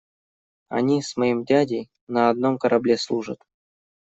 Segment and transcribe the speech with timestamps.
[0.69, 3.39] Они с моим дядей на одном корабле служат.